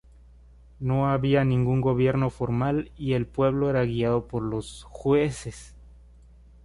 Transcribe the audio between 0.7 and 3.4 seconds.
No había ningún gobierno formal, y el